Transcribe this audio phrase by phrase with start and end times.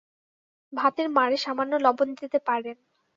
[0.73, 2.77] ভাতের মাড়ে সামান্য লবণ দিতে পারেন।